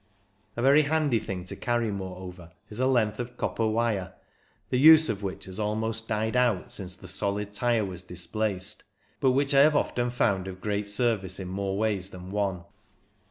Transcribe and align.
A 0.57 0.63
very 0.63 0.81
handy 0.81 1.19
thing 1.19 1.43
to 1.43 1.55
carry, 1.55 1.91
moreover, 1.91 2.53
is 2.71 2.79
a 2.79 2.87
length 2.87 3.19
of 3.19 3.37
copper 3.37 3.67
wire, 3.67 4.15
the 4.71 4.79
use 4.79 5.09
of 5.09 5.21
which 5.21 5.45
has 5.45 5.59
almost 5.59 6.07
died 6.07 6.35
out 6.35 6.71
since 6.71 6.95
the 6.95 7.07
solid 7.07 7.53
tyre 7.53 7.85
was 7.85 8.01
displaced, 8.01 8.83
but 9.19 9.33
which 9.33 9.53
I 9.53 9.59
have 9.61 9.75
often 9.75 10.09
found 10.09 10.47
of 10.47 10.59
great 10.59 10.87
service 10.87 11.39
in 11.39 11.49
more 11.49 11.77
ways 11.77 12.09
than 12.09 12.31
one. 12.31 12.63